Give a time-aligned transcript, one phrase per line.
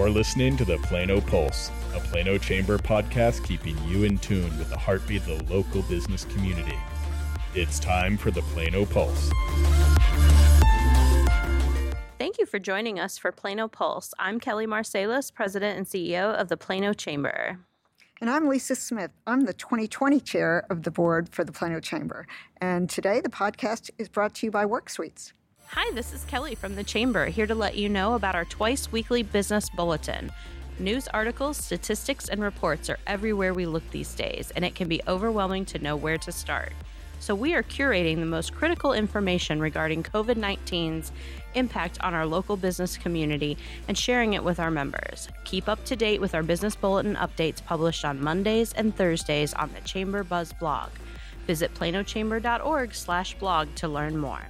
[0.00, 4.70] You're listening to the Plano Pulse, a Plano Chamber podcast keeping you in tune with
[4.70, 6.78] the heartbeat of the local business community.
[7.54, 9.30] It's time for the Plano Pulse.
[12.16, 14.14] Thank you for joining us for Plano Pulse.
[14.18, 17.58] I'm Kelly Marsalis, President and CEO of the Plano Chamber.
[18.22, 19.10] And I'm Lisa Smith.
[19.26, 22.26] I'm the 2020 chair of the board for the Plano Chamber.
[22.58, 25.34] And today the podcast is brought to you by Work Suites.
[25.74, 28.90] Hi, this is Kelly from the Chamber, here to let you know about our twice
[28.90, 30.32] weekly business bulletin.
[30.80, 35.00] News articles, statistics, and reports are everywhere we look these days, and it can be
[35.06, 36.72] overwhelming to know where to start.
[37.20, 41.12] So, we are curating the most critical information regarding COVID 19's
[41.54, 45.28] impact on our local business community and sharing it with our members.
[45.44, 49.70] Keep up to date with our business bulletin updates published on Mondays and Thursdays on
[49.72, 50.90] the Chamber Buzz blog.
[51.46, 54.48] Visit planochamber.org/blog to learn more.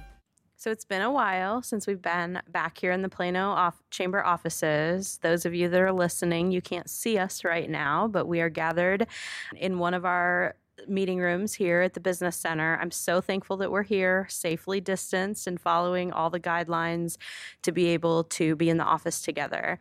[0.61, 4.23] So it's been a while since we've been back here in the Plano off- chamber
[4.23, 5.17] offices.
[5.23, 8.49] Those of you that are listening, you can't see us right now, but we are
[8.49, 9.07] gathered
[9.57, 10.53] in one of our
[10.87, 12.77] meeting rooms here at the business center.
[12.79, 17.17] I'm so thankful that we're here, safely distanced and following all the guidelines
[17.63, 19.79] to be able to be in the office together.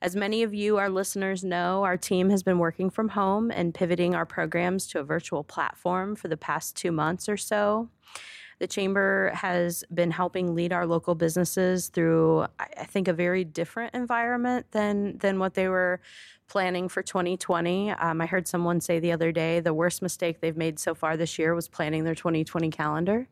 [0.00, 3.74] As many of you, our listeners, know, our team has been working from home and
[3.74, 7.90] pivoting our programs to a virtual platform for the past two months or so.
[8.62, 13.92] The Chamber has been helping lead our local businesses through, I think, a very different
[13.92, 16.00] environment than, than what they were
[16.46, 17.90] planning for 2020.
[17.90, 21.16] Um, I heard someone say the other day the worst mistake they've made so far
[21.16, 23.26] this year was planning their 2020 calendar,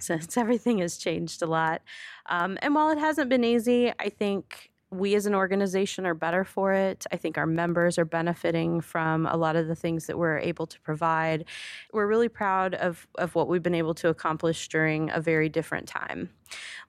[0.00, 1.80] since everything has changed a lot.
[2.26, 6.44] Um, and while it hasn't been easy, I think we as an organization are better
[6.44, 7.04] for it.
[7.12, 10.66] I think our members are benefiting from a lot of the things that we're able
[10.66, 11.44] to provide.
[11.92, 15.88] We're really proud of, of what we've been able to accomplish during a very different
[15.88, 16.30] time.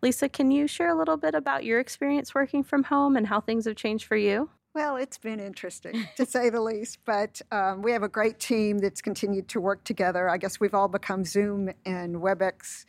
[0.01, 3.41] Lisa, can you share a little bit about your experience working from home and how
[3.41, 4.49] things have changed for you?
[4.75, 8.79] Well, it's been interesting to say the least, but um, we have a great team
[8.79, 10.27] that's continued to work together.
[10.29, 12.83] I guess we've all become Zoom and WebEx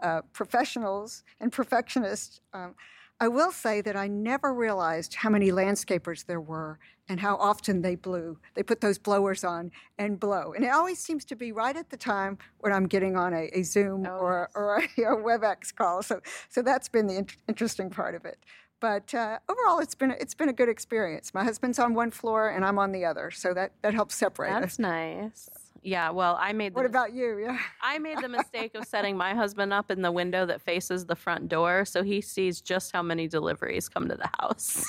[0.00, 2.40] uh, professionals and perfectionists.
[2.52, 2.76] Um,
[3.24, 7.80] I will say that I never realized how many landscapers there were and how often
[7.80, 8.38] they blew.
[8.52, 10.52] They put those blowers on and blow.
[10.52, 13.48] And it always seems to be right at the time when I'm getting on a,
[13.54, 14.54] a Zoom oh, or, yes.
[14.54, 14.76] or
[15.08, 16.02] a, a, WebEx call.
[16.02, 16.20] So,
[16.50, 18.36] so that's been the in- interesting part of it.
[18.78, 21.32] But uh, overall, it's been it's been a good experience.
[21.32, 24.50] My husband's on one floor and I'm on the other, so that that helps separate
[24.50, 24.78] That's us.
[24.78, 25.48] nice.
[25.84, 26.72] Yeah, well, I made.
[26.72, 27.38] The what about you?
[27.40, 31.04] Yeah, I made the mistake of setting my husband up in the window that faces
[31.04, 34.86] the front door, so he sees just how many deliveries come to the house.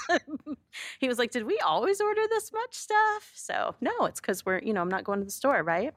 [1.00, 4.59] he was like, "Did we always order this much stuff?" So no, it's because we're,
[4.59, 5.94] you know, I'm not going to the store, right?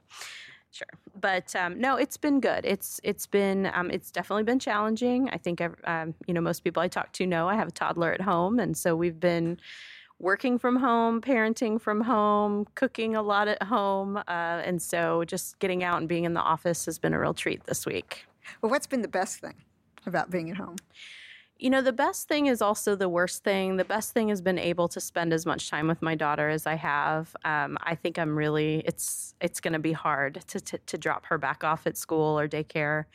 [0.72, 0.88] Sure,
[1.19, 2.65] but um, no, it's been good.
[2.65, 5.30] It's it's been um, it's definitely been challenging.
[5.30, 8.12] I think um, you know most people I talk to know I have a toddler
[8.12, 9.59] at home, and so we've been
[10.20, 14.16] working from home, parenting from home, cooking a lot at home.
[14.16, 17.34] Uh, and so just getting out and being in the office has been a real
[17.34, 18.26] treat this week.
[18.60, 19.54] Well, what's been the best thing
[20.06, 20.76] about being at home?
[21.58, 23.76] You know, the best thing is also the worst thing.
[23.76, 26.66] The best thing has been able to spend as much time with my daughter as
[26.66, 27.34] I have.
[27.44, 31.26] Um, I think I'm really it's it's going to be hard to, to to drop
[31.26, 33.06] her back off at school or daycare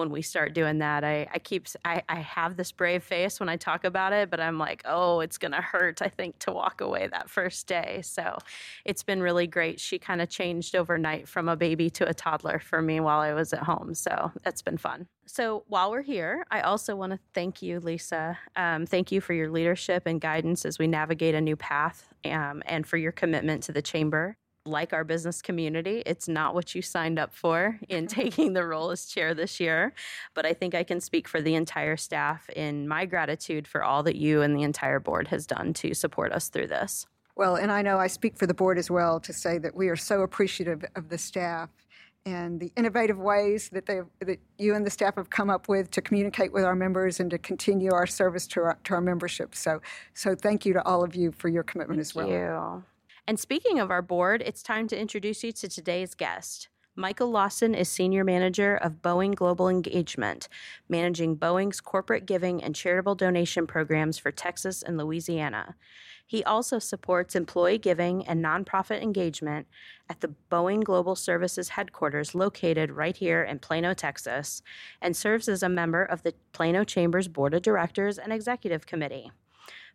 [0.00, 1.04] when we start doing that.
[1.04, 4.40] I, I keep I, I have this brave face when I talk about it, but
[4.40, 8.00] I'm like, oh, it's gonna hurt, I think, to walk away that first day.
[8.02, 8.38] So
[8.84, 9.78] it's been really great.
[9.78, 13.32] She kind of changed overnight from a baby to a toddler for me while I
[13.32, 13.94] was at home.
[13.94, 15.06] So that's been fun.
[15.26, 18.36] So while we're here, I also want to thank you, Lisa.
[18.56, 22.62] Um, thank you for your leadership and guidance as we navigate a new path um,
[22.66, 24.36] and for your commitment to the chamber
[24.70, 28.90] like our business community, it's not what you signed up for in taking the role
[28.90, 29.92] as chair this year.
[30.34, 34.02] But I think I can speak for the entire staff in my gratitude for all
[34.04, 37.06] that you and the entire board has done to support us through this.
[37.36, 39.88] Well, and I know I speak for the board as well to say that we
[39.88, 41.70] are so appreciative of the staff
[42.26, 45.90] and the innovative ways that they that you and the staff have come up with
[45.92, 49.54] to communicate with our members and to continue our service to our, to our membership.
[49.54, 49.80] So,
[50.12, 52.28] so thank you to all of you for your commitment thank as well.
[52.28, 52.84] You.
[53.26, 56.68] And speaking of our board, it's time to introduce you to today's guest.
[56.96, 60.48] Michael Lawson is Senior Manager of Boeing Global Engagement,
[60.88, 65.76] managing Boeing's corporate giving and charitable donation programs for Texas and Louisiana.
[66.26, 69.66] He also supports employee giving and nonprofit engagement
[70.08, 74.62] at the Boeing Global Services headquarters located right here in Plano, Texas,
[75.00, 79.30] and serves as a member of the Plano Chamber's Board of Directors and Executive Committee.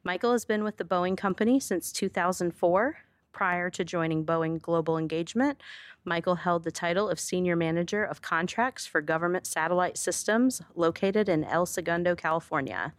[0.03, 2.97] Michael has been with the Boeing Company since 2004
[3.35, 5.61] Prior to joining Boeing Global Engagement,
[6.05, 11.43] Michael held the title of Senior Manager of Contracts for Government Satellite Systems located in
[11.43, 12.93] El Segundo, California.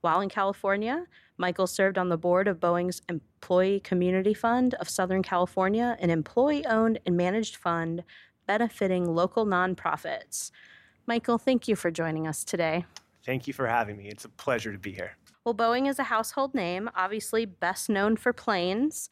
[0.00, 1.06] While in California,
[1.38, 6.64] Michael served on the board of Boeing's Employee Community Fund of Southern California, an employee
[6.66, 8.04] owned and managed fund
[8.46, 10.52] benefiting local nonprofits.
[11.08, 12.84] Michael, thank you for joining us today.
[13.26, 14.06] Thank you for having me.
[14.06, 15.16] It's a pleasure to be here.
[15.44, 19.10] Well, Boeing is a household name, obviously best known for planes,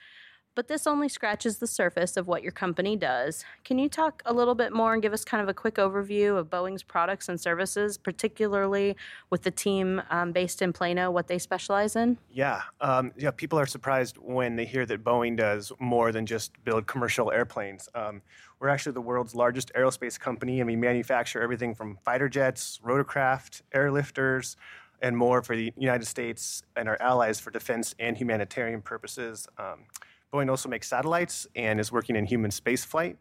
[0.54, 3.44] but this only scratches the surface of what your company does.
[3.64, 6.36] Can you talk a little bit more and give us kind of a quick overview
[6.38, 8.96] of Boeing's products and services, particularly
[9.30, 12.18] with the team um, based in Plano, what they specialize in?
[12.30, 13.30] Yeah, um, yeah.
[13.30, 17.88] People are surprised when they hear that Boeing does more than just build commercial airplanes.
[17.94, 18.20] Um,
[18.60, 23.62] we're actually the world's largest aerospace company, and we manufacture everything from fighter jets, rotorcraft,
[23.74, 24.56] airlifters,
[25.00, 29.48] and more for the United States and our allies for defense and humanitarian purposes.
[29.58, 29.86] Um,
[30.32, 33.16] Boeing also makes satellites and is working in human spaceflight.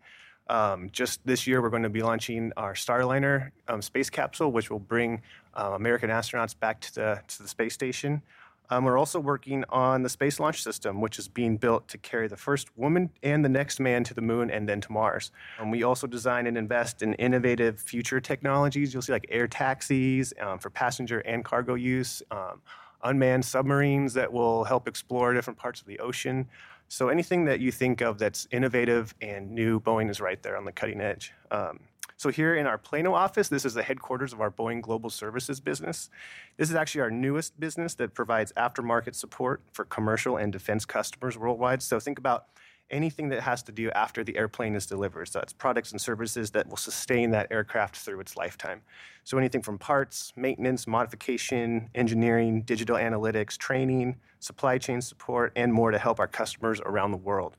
[0.49, 4.71] Um, just this year, we're going to be launching our Starliner um, space capsule, which
[4.71, 5.21] will bring
[5.53, 8.21] uh, American astronauts back to the, to the space station.
[8.69, 12.29] Um, we're also working on the Space Launch System, which is being built to carry
[12.29, 15.31] the first woman and the next man to the moon and then to Mars.
[15.59, 18.93] Um, we also design and invest in innovative future technologies.
[18.93, 22.61] You'll see like air taxis um, for passenger and cargo use, um,
[23.03, 26.47] unmanned submarines that will help explore different parts of the ocean.
[26.91, 30.65] So anything that you think of that's innovative and new, Boeing is right there on
[30.65, 31.31] the cutting edge.
[31.49, 31.79] Um,
[32.17, 35.61] so here in our Plano office, this is the headquarters of our Boeing Global Services
[35.61, 36.09] business.
[36.57, 41.37] This is actually our newest business that provides aftermarket support for commercial and defense customers
[41.37, 41.81] worldwide.
[41.81, 42.47] So think about
[42.91, 45.29] anything that has to do after the airplane is delivered.
[45.29, 48.81] So that's products and services that will sustain that aircraft through its lifetime.
[49.23, 55.91] So anything from parts, maintenance, modification, engineering, digital analytics, training, supply chain support, and more
[55.91, 57.57] to help our customers around the world.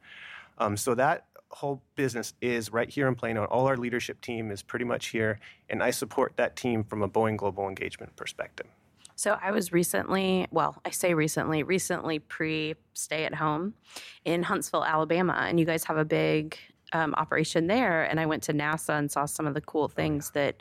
[0.59, 3.45] Um, so that whole business is right here in Plano.
[3.45, 5.39] All our leadership team is pretty much here,
[5.69, 8.67] and I support that team from a Boeing Global Engagement perspective.
[9.23, 13.75] So I was recently, well, I say recently, recently pre stay at home
[14.25, 16.59] in Huntsville, Alabama, and you guys have a big
[16.93, 18.03] um, operation there.
[18.03, 20.57] And I went to NASA and saw some of the cool things that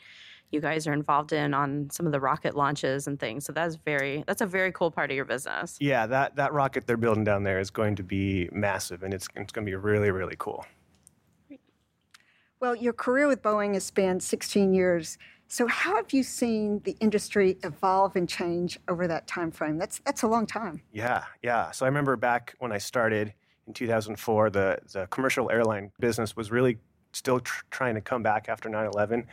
[0.52, 3.46] you guys are involved in on some of the rocket launches and things.
[3.46, 5.78] So that's very that's a very cool part of your business.
[5.80, 9.28] Yeah, that that rocket they're building down there is going to be massive, and it's
[9.38, 10.64] it's going to be really really cool.
[12.60, 15.18] Well, your career with Boeing has spanned 16 years.
[15.52, 19.78] So how have you seen the industry evolve and change over that time frame?
[19.78, 20.82] That's that's a long time.
[20.94, 21.72] Yeah, yeah.
[21.72, 23.34] So I remember back when I started
[23.68, 26.78] in 2004, the the commercial airline business was really
[27.12, 29.26] still tr- trying to come back after 9/11.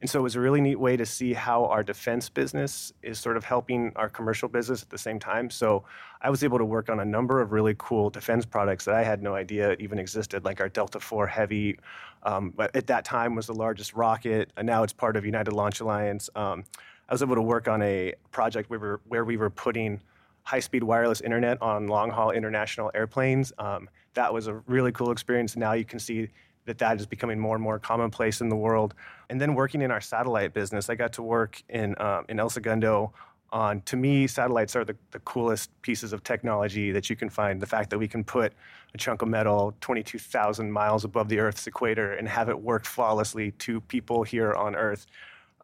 [0.00, 3.18] And so it was a really neat way to see how our defense business is
[3.18, 5.48] sort of helping our commercial business at the same time.
[5.48, 5.84] So
[6.20, 9.02] I was able to work on a number of really cool defense products that I
[9.02, 11.78] had no idea even existed, like our Delta IV Heavy.
[12.24, 15.80] Um, at that time was the largest rocket, and now it's part of United Launch
[15.80, 16.28] Alliance.
[16.34, 16.64] Um,
[17.08, 20.00] I was able to work on a project where we were, where we were putting
[20.42, 23.52] high-speed wireless internet on long-haul international airplanes.
[23.58, 25.56] Um, that was a really cool experience.
[25.56, 26.28] Now you can see
[26.66, 28.94] that that is becoming more and more commonplace in the world.
[29.30, 32.50] And then working in our satellite business, I got to work in um, in El
[32.50, 33.12] Segundo
[33.50, 33.80] on.
[33.82, 37.60] To me, satellites are the, the coolest pieces of technology that you can find.
[37.60, 38.52] The fact that we can put
[38.94, 43.52] a chunk of metal 22,000 miles above the Earth's equator and have it work flawlessly
[43.52, 45.06] to people here on Earth.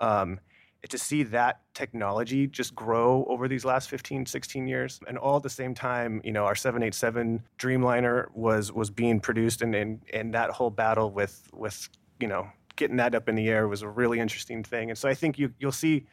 [0.00, 0.40] Um,
[0.88, 5.00] to see that technology just grow over these last 15 16 years.
[5.06, 9.62] And all at the same time you know our 787 dreamliner was was being produced
[9.62, 11.88] and and, and that whole battle with with
[12.20, 14.90] you know getting that up in the air was a really interesting thing.
[14.90, 16.06] And so i think you you'll see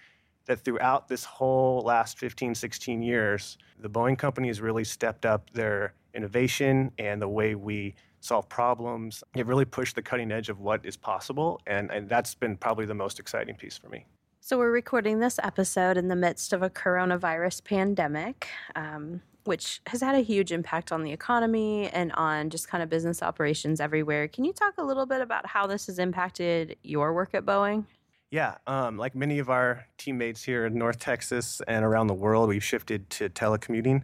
[0.46, 5.50] that throughout this whole last 15 16 years the boeing company has really stepped up
[5.52, 9.24] their innovation and the way we solve problems.
[9.36, 12.86] It really pushed the cutting edge of what is possible and, and that's been probably
[12.86, 14.06] the most exciting piece for me
[14.50, 20.02] so, we're recording this episode in the midst of a coronavirus pandemic, um, which has
[20.02, 24.28] had a huge impact on the economy and on just kind of business operations everywhere.
[24.28, 27.86] Can you talk a little bit about how this has impacted your work at Boeing?
[28.32, 32.50] Yeah, um, like many of our teammates here in North Texas and around the world,
[32.50, 34.02] we've shifted to telecommuting.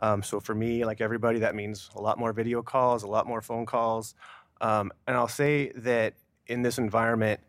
[0.00, 3.26] Um, so for me, like everybody, that means a lot more video calls, a lot
[3.26, 4.14] more phone calls.
[4.60, 6.12] Um, and I'll say that
[6.48, 7.40] in this environment,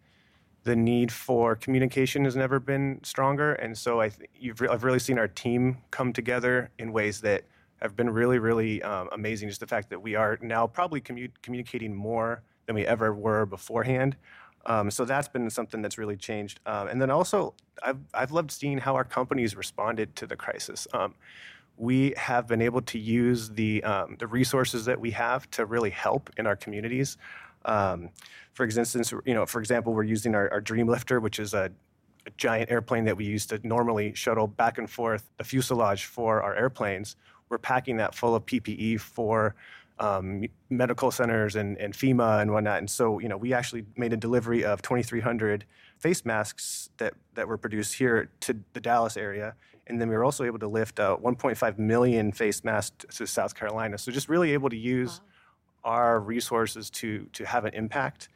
[0.67, 3.53] the need for communication has never been stronger.
[3.53, 7.45] And so I th- re- I've really seen our team come together in ways that
[7.81, 9.47] have been really, really um, amazing.
[9.47, 13.45] Just the fact that we are now probably commu- communicating more than we ever were
[13.45, 14.17] beforehand.
[14.65, 16.59] Um, so that's been something that's really changed.
[16.65, 20.85] Um, and then also, I've, I've loved seeing how our companies responded to the crisis.
[20.91, 21.15] Um,
[21.77, 25.91] we have been able to use the, um, the resources that we have to really
[25.91, 27.15] help in our communities.
[27.67, 28.09] Um,
[28.53, 31.71] for instance, you know, for example, we're using our, our Dreamlifter, which is a
[32.27, 36.43] a giant airplane that we use to normally shuttle back and forth the fuselage for
[36.43, 37.15] our airplanes.
[37.49, 39.55] We're packing that full of PPE for
[39.99, 42.79] um, medical centers and, and FEMA and whatnot.
[42.79, 45.65] And so, you know, we actually made a delivery of 2,300
[45.97, 49.55] face masks that, that were produced here to the Dallas area.
[49.87, 53.55] And then we were also able to lift uh, 1.5 million face masks to South
[53.55, 53.97] Carolina.
[53.97, 55.25] So just really able to use wow.
[55.87, 58.29] Our resources to, to have an impact.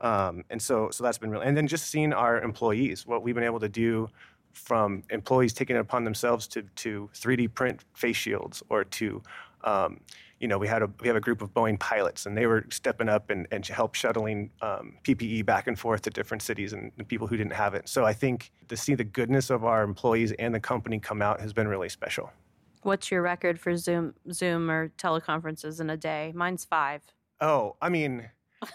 [0.00, 3.34] Um, and so, so that's been really, and then just seeing our employees, what we've
[3.34, 4.08] been able to do
[4.52, 9.22] from employees taking it upon themselves to, to 3D print face shields or to,
[9.64, 10.00] um,
[10.38, 12.64] you know, we had a we have a group of Boeing pilots, and they were
[12.70, 16.92] stepping up and, and help shuttling um, PPE back and forth to different cities and,
[16.96, 17.88] and, people who didn't have it.
[17.88, 21.40] So I think to see the goodness of our employees and the company come out
[21.40, 22.30] has been really special.
[22.82, 26.32] What's your record for Zoom Zoom or teleconferences in a day?
[26.34, 27.02] Mine's five.
[27.40, 28.28] Oh, I mean,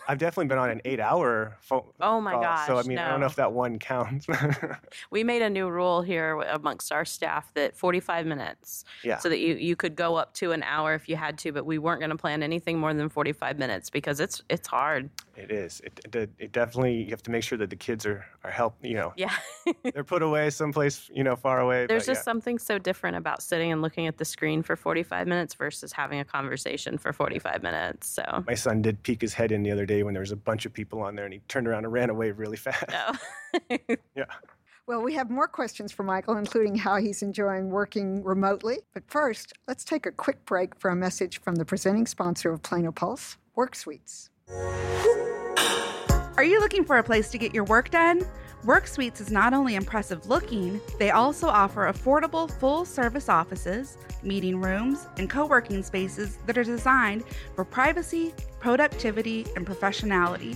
[0.07, 1.83] I've definitely been on an eight-hour phone.
[1.99, 2.67] Oh my call, gosh!
[2.67, 3.03] So I mean, no.
[3.03, 4.27] I don't know if that one counts.
[5.11, 8.85] we made a new rule here amongst our staff that 45 minutes.
[9.03, 9.17] Yeah.
[9.17, 11.65] So that you you could go up to an hour if you had to, but
[11.65, 15.09] we weren't going to plan anything more than 45 minutes because it's it's hard.
[15.35, 15.81] It is.
[15.83, 17.03] It, it, it, definitely.
[17.03, 18.75] You have to make sure that the kids are are help.
[18.81, 19.13] You know.
[19.17, 19.35] Yeah.
[19.93, 21.87] they're put away someplace you know far away.
[21.87, 22.23] There's just yeah.
[22.23, 26.19] something so different about sitting and looking at the screen for 45 minutes versus having
[26.19, 28.07] a conversation for 45 minutes.
[28.07, 30.37] So my son did peek his head in the other day when there was a
[30.37, 32.85] bunch of people on there, and he turned around and ran away really fast.
[32.93, 33.17] Oh.
[34.15, 34.25] yeah.
[34.85, 38.79] Well, we have more questions for Michael, including how he's enjoying working remotely.
[38.93, 42.61] But first, let's take a quick break for a message from the presenting sponsor of
[42.63, 44.29] Plano Pulse, Work Suites.
[46.35, 48.23] Are you looking for a place to get your work done?
[48.65, 54.61] Work Suites is not only impressive looking, they also offer affordable full service offices, meeting
[54.61, 60.55] rooms, and co working spaces that are designed for privacy, productivity, and professionality.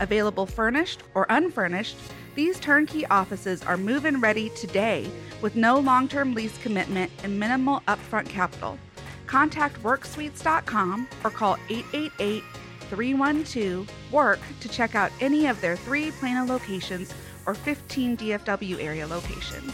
[0.00, 1.96] Available furnished or unfurnished,
[2.34, 5.10] these turnkey offices are move in ready today
[5.42, 8.78] with no long term lease commitment and minimal upfront capital.
[9.26, 12.42] Contact WorkSuites.com or call 888
[12.88, 17.12] 312 WORK to check out any of their three Plano locations
[17.46, 19.72] or 15 DFW area locations.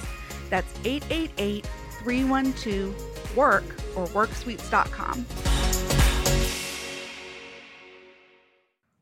[0.51, 1.67] That's 888
[2.03, 3.65] 312 WORK
[3.97, 5.27] or WorkSuites.com.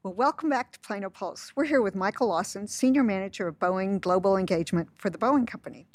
[0.02, 1.52] Well, welcome back to Plano Pulse.
[1.56, 5.88] We're here with Michael Lawson, Senior Manager of Boeing Global Engagement for the Boeing Company.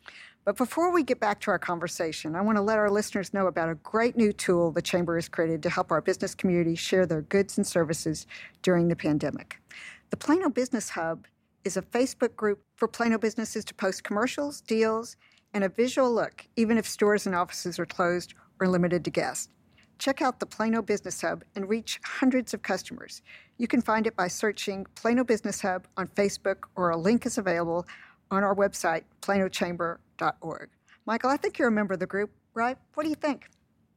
[0.43, 3.47] But before we get back to our conversation, I want to let our listeners know
[3.47, 7.05] about a great new tool the Chamber has created to help our business community share
[7.05, 8.25] their goods and services
[8.63, 9.61] during the pandemic.
[10.09, 11.25] The Plano Business Hub
[11.63, 15.15] is a Facebook group for Plano businesses to post commercials, deals,
[15.53, 19.49] and a visual look, even if stores and offices are closed or limited to guests.
[19.99, 23.21] Check out the Plano Business Hub and reach hundreds of customers.
[23.57, 27.37] You can find it by searching Plano Business Hub on Facebook, or a link is
[27.37, 27.85] available
[28.31, 30.69] on our website, planochamber.org.
[31.05, 32.77] Michael, I think you're a member of the group, right?
[32.95, 33.49] What do you think?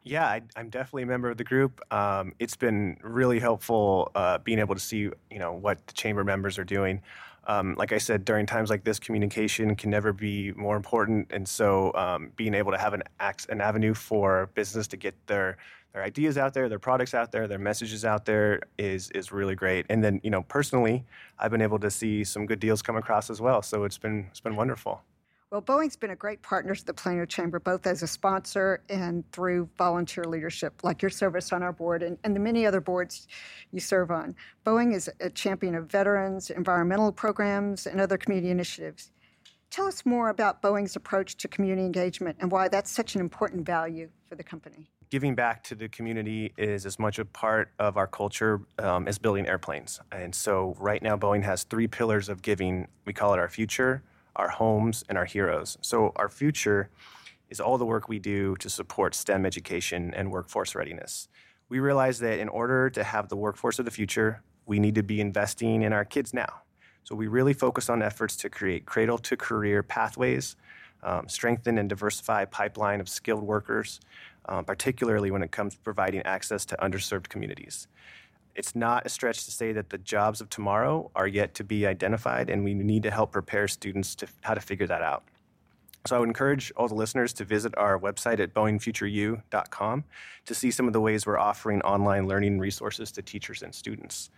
[0.02, 1.80] Yeah, I, am definitely a member of the group.
[1.90, 6.22] Um, it's been really helpful uh, being able to see, you know, what the chamber
[6.22, 7.00] members are doing.
[7.46, 11.48] Um, like I said, during times like this, communication can never be more important, and
[11.48, 13.02] so um, being able to have an
[13.48, 15.56] an avenue for business to get their
[15.92, 19.54] their ideas out there, their products out there, their messages out there is is really
[19.54, 19.86] great.
[19.88, 21.04] And then, you know, personally,
[21.38, 23.62] I've been able to see some good deals come across as well.
[23.62, 25.02] So it's been it's been wonderful.
[25.54, 29.22] Well, Boeing's been a great partner to the Plano Chamber, both as a sponsor and
[29.30, 33.28] through volunteer leadership, like your service on our board and, and the many other boards
[33.70, 34.34] you serve on.
[34.66, 39.12] Boeing is a champion of veterans, environmental programs, and other community initiatives.
[39.70, 43.64] Tell us more about Boeing's approach to community engagement and why that's such an important
[43.64, 44.90] value for the company.
[45.08, 49.18] Giving back to the community is as much a part of our culture um, as
[49.18, 50.00] building airplanes.
[50.10, 52.88] And so, right now, Boeing has three pillars of giving.
[53.04, 54.02] We call it our future,
[54.36, 55.78] our homes, and our heroes.
[55.80, 56.90] So, our future
[57.50, 61.28] is all the work we do to support STEM education and workforce readiness.
[61.68, 65.02] We realize that in order to have the workforce of the future, we need to
[65.02, 66.62] be investing in our kids now.
[67.04, 70.56] So, we really focus on efforts to create cradle to career pathways,
[71.02, 74.00] um, strengthen and diversify pipeline of skilled workers,
[74.46, 77.88] um, particularly when it comes to providing access to underserved communities
[78.54, 81.86] it's not a stretch to say that the jobs of tomorrow are yet to be
[81.86, 85.24] identified, and we need to help prepare students to how to figure that out.
[86.06, 90.04] So I would encourage all the listeners to visit our website at boeingfutureu.com
[90.44, 94.28] to see some of the ways we're offering online learning resources to teachers and students.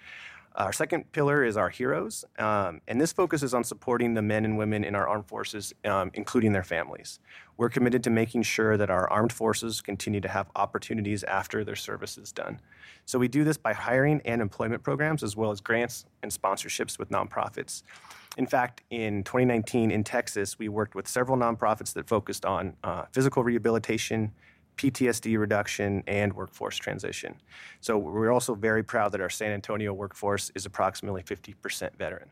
[0.56, 4.56] Our second pillar is our heroes, um, and this focuses on supporting the men and
[4.56, 7.20] women in our armed forces, um, including their families.
[7.58, 11.76] We're committed to making sure that our armed forces continue to have opportunities after their
[11.76, 12.60] service is done.
[13.04, 16.98] So we do this by hiring and employment programs, as well as grants and sponsorships
[16.98, 17.82] with nonprofits.
[18.38, 23.04] In fact, in 2019 in Texas, we worked with several nonprofits that focused on uh,
[23.12, 24.32] physical rehabilitation,
[24.76, 27.36] PTSD reduction, and workforce transition.
[27.80, 32.30] So we're also very proud that our San Antonio workforce is approximately 50% veteran.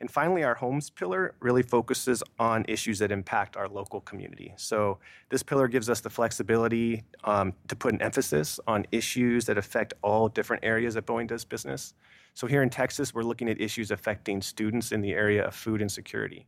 [0.00, 4.52] And finally, our homes pillar really focuses on issues that impact our local community.
[4.56, 9.56] So this pillar gives us the flexibility um, to put an emphasis on issues that
[9.56, 11.94] affect all different areas that Boeing does business.
[12.34, 15.80] So here in Texas, we're looking at issues affecting students in the area of food
[15.80, 16.46] insecurity.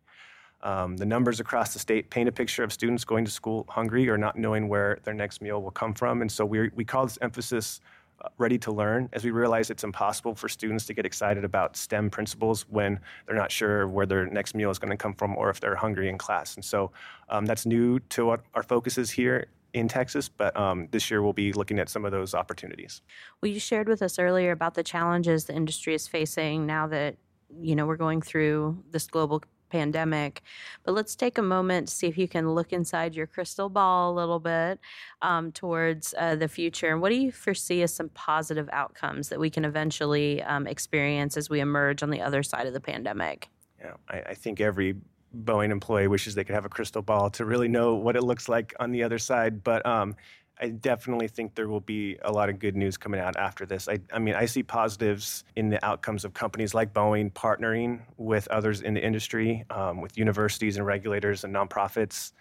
[0.63, 4.09] Um, the numbers across the state paint a picture of students going to school hungry
[4.09, 6.23] or not knowing where their next meal will come from.
[6.23, 7.81] And so we, we call this emphasis
[8.23, 11.77] uh, ready to learn as we realize it's impossible for students to get excited about
[11.77, 15.37] STEM principles when they're not sure where their next meal is going to come from
[15.37, 16.55] or if they're hungry in class.
[16.55, 16.91] And so
[17.29, 21.23] um, that's new to what our focus is here in Texas, but um, this year
[21.23, 23.03] we'll be looking at some of those opportunities.
[23.43, 27.17] Well, you shared with us earlier about the challenges the industry is facing now that
[27.61, 30.43] you know we're going through this global pandemic.
[30.85, 34.13] But let's take a moment to see if you can look inside your crystal ball
[34.13, 34.81] a little bit
[35.23, 36.91] um, towards uh, the future.
[36.93, 41.37] And what do you foresee as some positive outcomes that we can eventually um, experience
[41.37, 43.49] as we emerge on the other side of the pandemic?
[43.81, 44.97] Yeah, I, I think every
[45.45, 48.49] Boeing employee wishes they could have a crystal ball to really know what it looks
[48.49, 49.63] like on the other side.
[49.63, 50.17] But um,
[50.59, 53.89] I definitely think there will be a lot of good news coming out after this.
[53.89, 58.49] I, I, mean, I see positives in the outcomes of companies like Boeing partnering with
[58.49, 62.33] others in the industry, um, with universities and regulators and nonprofits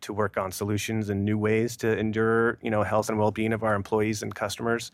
[0.00, 3.62] to work on solutions and new ways to endure, you know, health and well-being of
[3.62, 4.90] our employees and customers.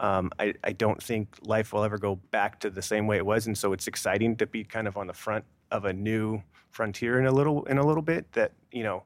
[0.00, 3.26] Um, I, I don't think life will ever go back to the same way it
[3.26, 6.42] was, and so it's exciting to be kind of on the front of a new
[6.70, 8.30] frontier in a little in a little bit.
[8.32, 9.04] That you know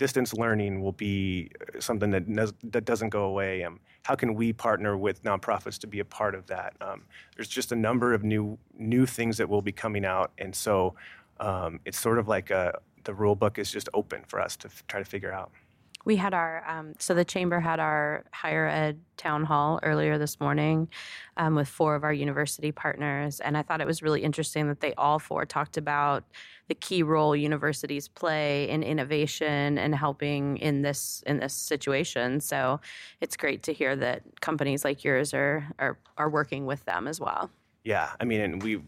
[0.00, 2.24] distance learning will be uh, something that
[2.72, 3.64] that doesn't go away.
[3.64, 6.72] Um, how can we partner with nonprofits to be a part of that?
[6.80, 7.02] Um,
[7.36, 10.94] there's just a number of new new things that will be coming out, and so
[11.38, 14.68] um, it's sort of like a, the rule book is just open for us to
[14.68, 15.50] f- try to figure out.
[16.04, 20.40] We had our, um, so the chamber had our higher ed town hall earlier this
[20.40, 20.88] morning
[21.36, 23.40] um, with four of our university partners.
[23.40, 26.24] And I thought it was really interesting that they all four talked about
[26.68, 32.40] the key role universities play in innovation and helping in this in this situation.
[32.40, 32.80] So
[33.20, 37.20] it's great to hear that companies like yours are are, are working with them as
[37.20, 37.50] well.
[37.84, 38.80] Yeah, I mean, and we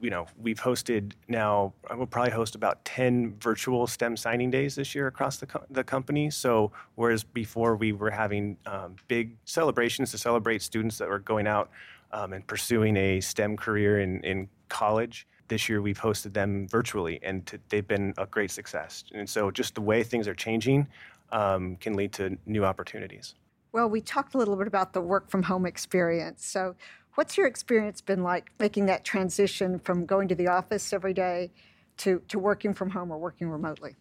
[0.00, 4.74] you know, we've hosted now, I will probably host about 10 virtual STEM signing days
[4.74, 6.30] this year across the, co- the company.
[6.30, 11.46] So, whereas before we were having um, big celebrations to celebrate students that were going
[11.46, 11.70] out
[12.12, 17.20] um, and pursuing a STEM career in, in college, this year we've hosted them virtually
[17.22, 19.04] and to, they've been a great success.
[19.14, 20.86] And so, just the way things are changing
[21.32, 23.34] um, can lead to new opportunities.
[23.72, 26.46] Well, we talked a little bit about the work from home experience.
[26.46, 26.76] So,
[27.14, 31.52] What's your experience been like making that transition from going to the office every day
[31.98, 33.96] to, to working from home or working remotely?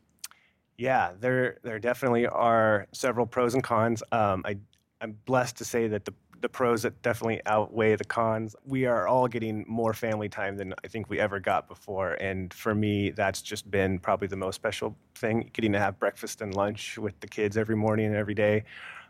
[0.78, 4.02] Yeah, there there definitely are several pros and cons.
[4.12, 4.58] Um, I
[5.02, 8.56] I'm blessed to say that the the pros that definitely outweigh the cons.
[8.66, 12.54] We are all getting more family time than I think we ever got before, and
[12.54, 15.50] for me, that's just been probably the most special thing.
[15.54, 18.66] Getting to have breakfast and lunch with the kids every morning and every day,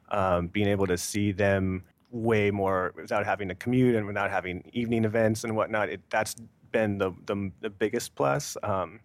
[0.10, 4.64] um, being able to see them way more without having to commute and without having
[4.72, 5.90] evening events and whatnot.
[5.90, 6.36] It, that's
[6.72, 8.56] been the, the, the biggest plus.
[8.64, 9.00] Um,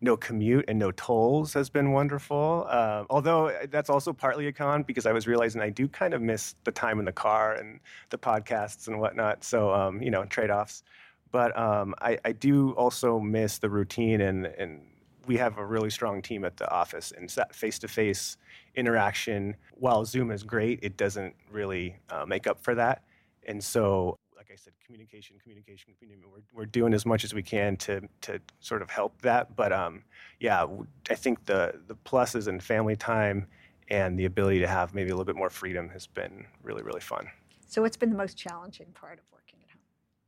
[0.00, 2.66] no commute and no tolls has been wonderful.
[2.68, 6.20] Uh, although that's also partly a con because I was realizing I do kind of
[6.20, 9.44] miss the time in the car and the podcasts and whatnot.
[9.44, 10.82] So, um, you know, trade offs.
[11.30, 14.82] But um, I, I, do also miss the routine and, and
[15.26, 18.36] we have a really strong team at the office and that face-to-face
[18.76, 23.04] interaction while zoom is great it doesn't really uh, make up for that.
[23.46, 27.42] And so like i said communication communication communication we're, we're doing as much as we
[27.42, 29.54] can to, to sort of help that.
[29.56, 30.02] But um,
[30.40, 30.66] yeah
[31.10, 33.46] i think the, the pluses and family time
[33.88, 37.00] and the ability to have maybe a little bit more freedom has been really really
[37.00, 37.26] fun.
[37.66, 39.80] So what's been the most challenging part of working at home?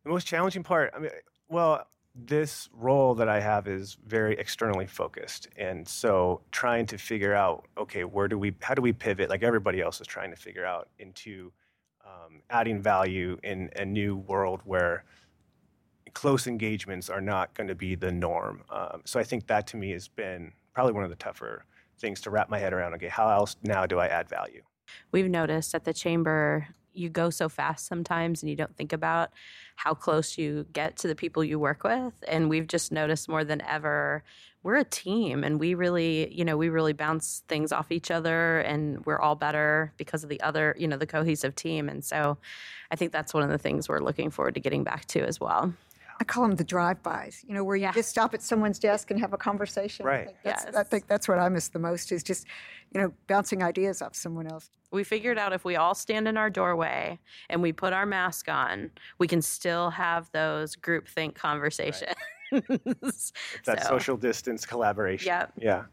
[0.04, 1.10] The most challenging part i mean
[1.48, 1.86] well
[2.24, 5.48] this role that I have is very externally focused.
[5.56, 9.42] And so trying to figure out, okay, where do we, how do we pivot like
[9.42, 11.52] everybody else is trying to figure out into
[12.04, 15.04] um, adding value in a new world where
[16.14, 18.62] close engagements are not going to be the norm.
[18.70, 21.64] Um, so I think that to me has been probably one of the tougher
[21.98, 22.94] things to wrap my head around.
[22.94, 24.62] Okay, how else now do I add value?
[25.12, 29.30] We've noticed at the chamber you go so fast sometimes and you don't think about
[29.76, 32.14] how close you get to the people you work with.
[32.28, 34.22] And we've just noticed more than ever
[34.66, 38.58] we're a team and we really, you know, we really bounce things off each other
[38.60, 41.88] and we're all better because of the other, you know, the cohesive team.
[41.88, 42.36] And so
[42.90, 45.38] I think that's one of the things we're looking forward to getting back to as
[45.38, 45.72] well.
[46.18, 47.44] I call them the drive-bys.
[47.46, 47.92] You know, where you Yeah.
[47.92, 50.06] just stop at someone's desk and have a conversation.
[50.06, 50.26] I Right.
[50.26, 52.46] think that's, I think that's what I miss the most is just,
[52.92, 54.70] you know, bouncing ideas off someone else.
[54.90, 57.18] We figured out if we all stand in our doorway
[57.50, 62.12] and we put our mask on, we can still have those groupthink conversations.
[62.52, 63.32] It's
[63.66, 65.26] that So- social distance collaboration.
[65.26, 65.52] Yep.
[65.58, 65.84] Yeah.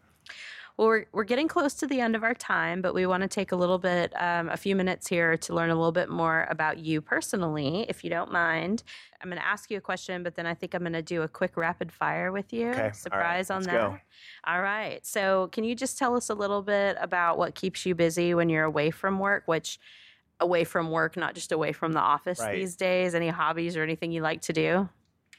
[0.77, 3.29] Well, we're, we're getting close to the end of our time, but we want to
[3.29, 6.47] take a little bit, um, a few minutes here to learn a little bit more
[6.49, 8.81] about you personally, if you don't mind.
[9.21, 11.21] I'm going to ask you a question, but then I think I'm going to do
[11.21, 12.69] a quick rapid fire with you.
[12.69, 13.91] Okay, right, Surprise on let's that.
[13.91, 13.97] go.
[14.45, 15.05] All right.
[15.05, 18.49] So, can you just tell us a little bit about what keeps you busy when
[18.49, 19.79] you're away from work, which
[20.39, 22.55] away from work, not just away from the office Right.
[22.55, 23.13] these days?
[23.13, 24.89] Any hobbies or anything you like to do?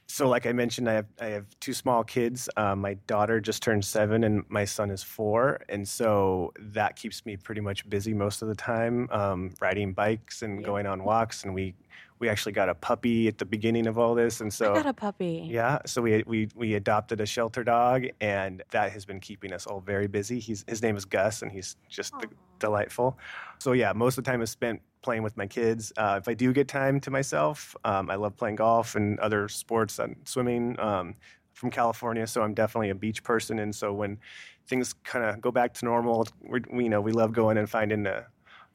[0.07, 2.49] So, like I mentioned, I have I have two small kids.
[2.57, 7.25] Uh, my daughter just turned seven, and my son is four, and so that keeps
[7.27, 10.67] me pretty much busy most of the time, um, riding bikes and Yeah.
[10.67, 11.45] going on walks.
[11.45, 11.75] And we
[12.21, 14.87] we actually got a puppy at the beginning of all this, and so I got
[14.87, 15.49] a puppy.
[15.51, 19.67] yeah, so we we we adopted a shelter dog, and that has been keeping us
[19.67, 20.39] all very busy.
[20.39, 22.15] He's his name is Gus, and he's just
[22.61, 23.19] delightful.
[23.59, 25.93] So yeah, most of the time is spent playing with my kids.
[25.97, 29.49] Uh, if I do get time to myself, um, I love playing golf and other
[29.49, 30.77] sports and swimming.
[30.81, 31.15] Um,
[31.55, 34.19] from California, so I'm definitely a beach person, and so when
[34.67, 38.07] things kind of go back to normal, we you know we love going and finding
[38.07, 38.27] a,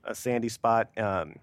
[0.05, 0.89] a sandy spot.
[0.97, 1.35] Um,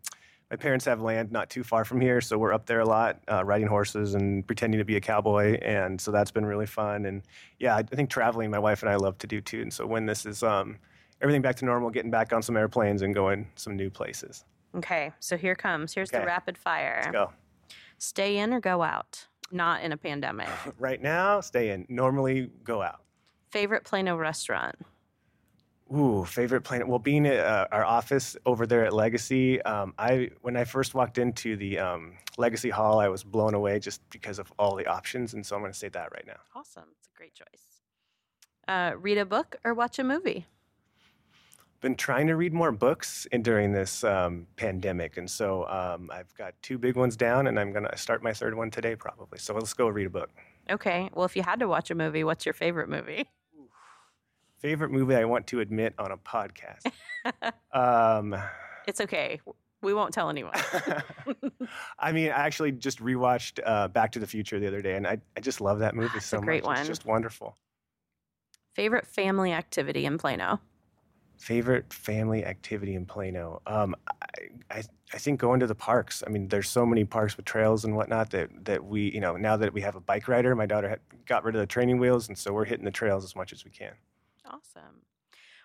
[0.50, 3.20] my parents have land not too far from here, so we're up there a lot,
[3.30, 7.04] uh, riding horses and pretending to be a cowboy, and so that's been really fun.
[7.04, 7.22] And
[7.58, 9.62] yeah, I think traveling, my wife and I love to do too.
[9.62, 10.78] And so when this is um,
[11.20, 14.44] everything back to normal, getting back on some airplanes and going some new places.
[14.76, 15.12] Okay.
[15.20, 15.94] So, here comes.
[15.94, 17.00] Here's the rapid fire.
[17.02, 17.32] Let's go.
[17.98, 19.26] Stay in or go out?
[19.50, 20.48] Not in a pandemic.
[20.78, 21.86] Right now, stay in.
[21.88, 23.02] Normally, go out.
[23.50, 24.76] Favorite Plano restaurant?
[25.94, 26.88] Ooh, favorite planet.
[26.88, 30.94] Well, being at uh, our office over there at Legacy, um, I when I first
[30.94, 34.86] walked into the um, Legacy Hall, I was blown away just because of all the
[34.86, 36.38] options, and so I'm going to say that right now.
[36.56, 36.84] Awesome.
[36.98, 37.82] It's a great choice.
[38.66, 40.46] Uh, read a book or watch a movie?
[41.80, 46.34] Been trying to read more books in, during this um, pandemic, and so um, I've
[46.34, 49.38] got two big ones down, and I'm going to start my third one today probably.
[49.38, 50.30] So let's go read a book.
[50.70, 51.10] Okay.
[51.14, 53.28] Well, if you had to watch a movie, what's your favorite movie?
[54.58, 56.90] Favorite movie I want to admit on a podcast.
[57.72, 58.34] um,
[58.86, 59.40] It's okay.
[59.82, 60.54] We won't tell anyone.
[61.98, 65.06] I mean, I actually just rewatched uh, Back to the Future the other day, and
[65.06, 66.22] I, I just love that movie so much.
[66.22, 66.68] It's a great much.
[66.68, 66.78] one.
[66.78, 67.56] It's just wonderful.
[68.74, 70.60] favorite family activity in Plano?
[71.38, 73.60] Favorite family activity in Plano?
[73.66, 76.22] Um, I, I I think going to the parks.
[76.26, 79.36] I mean, there's so many parks with trails and whatnot that that we you know
[79.36, 81.98] now that we have a bike rider, my daughter had, got rid of the training
[81.98, 83.94] wheels, and so we're hitting the trails as much as we can.
[84.44, 85.02] Awesome.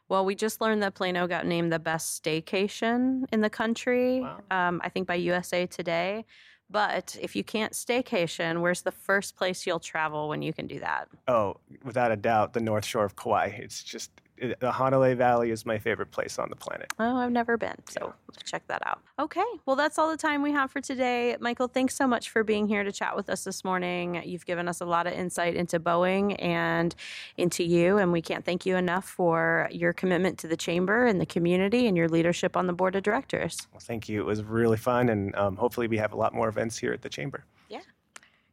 [0.09, 4.41] Well, we just learned that Plano got named the best staycation in the country, Wow.
[4.51, 6.25] um, I think by USA Today.
[6.69, 10.79] But if you can't staycation, where's the first place you'll travel when you can do
[10.79, 11.09] that?
[11.27, 13.47] Oh, without a doubt, the North Shore of Kauai.
[13.47, 16.91] It's just it, the Hanalei Valley is my favorite place on the planet.
[16.99, 19.01] Oh, I've never been, so let's check that out.
[19.19, 21.37] Okay, well, that's all the time we have for today.
[21.39, 24.21] Michael, thanks so much for being here to chat with us this morning.
[24.25, 26.95] You've given us a lot of insight into Boeing and
[27.37, 31.21] into you, and we can't thank you enough for your commitment to the chamber and
[31.21, 33.67] the community and your leadership on the board of directors.
[33.71, 34.21] Well, thank you.
[34.21, 37.01] It was really fun, and um, hopefully we have a lot more events here at
[37.01, 37.45] the chamber.
[37.69, 37.81] Yeah.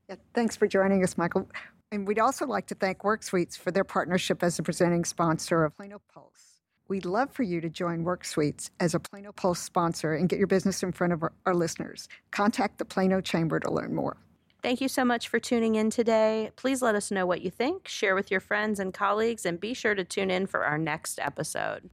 [0.08, 1.48] Yeah, thanks for joining us, Michael.
[1.90, 5.76] And we'd also like to thank WorkSuites for their partnership as a presenting sponsor of
[5.76, 6.60] Plano Pulse.
[6.88, 10.48] We'd love for you to join WorkSuites as a Plano Pulse sponsor and get your
[10.48, 12.08] business in front of our, our listeners.
[12.30, 14.18] Contact the Plano Chamber to learn more.
[14.62, 16.50] Thank you so much for tuning in today.
[16.56, 19.72] Please let us know what you think, share with your friends and colleagues, and be
[19.72, 21.88] sure to tune in for our next episode.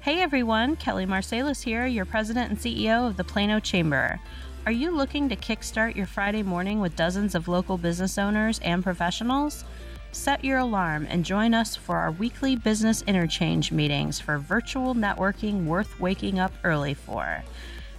[0.00, 4.20] Hey everyone, Kelly Marsalis here, your president and CEO of the Plano Chamber.
[4.66, 8.82] Are you looking to kickstart your Friday morning with dozens of local business owners and
[8.82, 9.64] professionals?
[10.12, 15.64] Set your alarm and join us for our weekly business interchange meetings for virtual networking
[15.64, 17.42] worth waking up early for.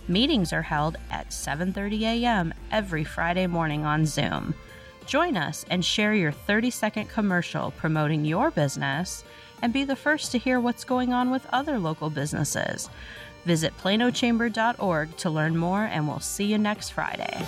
[0.07, 2.53] Meetings are held at 7:30 a.m.
[2.71, 4.53] every Friday morning on Zoom.
[5.07, 9.23] Join us and share your 30-second commercial promoting your business
[9.63, 12.87] and be the first to hear what's going on with other local businesses.
[13.45, 17.45] Visit planochamber.org to learn more and we'll see you next Friday.